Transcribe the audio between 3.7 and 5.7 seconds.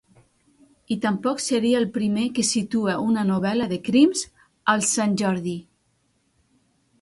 de crims al Santjordi.